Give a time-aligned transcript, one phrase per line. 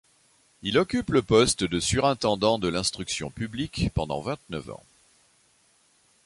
[0.63, 4.83] Il occupe le poste de surintendant de l'Instruction publique pendant vingt-neuf ans.